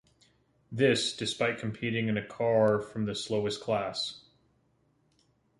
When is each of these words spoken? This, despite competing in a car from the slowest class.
This, 0.71 1.15
despite 1.15 1.59
competing 1.59 2.07
in 2.07 2.17
a 2.17 2.25
car 2.25 2.81
from 2.81 3.05
the 3.05 3.13
slowest 3.13 3.61
class. 3.61 4.21